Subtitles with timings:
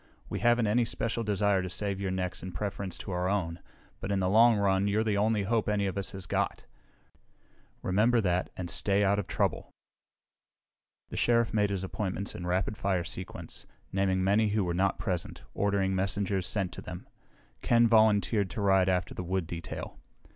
[0.29, 3.59] We haven't any special desire to save your necks in preference to our own,
[3.99, 6.65] but in the long run you're the only hope any of us has got.
[7.83, 9.69] Remember that, and stay out of trouble!"
[11.09, 15.43] The Sheriff made his appointments in rapid fire sequence, naming many who were not present,
[15.53, 17.07] ordering messengers sent to them.
[17.61, 19.99] Ken volunteered to ride after the wood detail.